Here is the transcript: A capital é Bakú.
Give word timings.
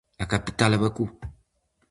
A 0.23 0.25
capital 0.33 0.71
é 0.77 0.79
Bakú. 0.83 1.05